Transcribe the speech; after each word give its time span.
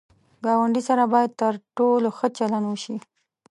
ګاونډي 0.45 0.81
سره 0.89 1.03
باید 1.13 1.31
تر 1.41 1.53
ټولو 1.77 2.07
ښه 2.17 2.27
چلند 2.37 2.65
وشي 2.67 2.95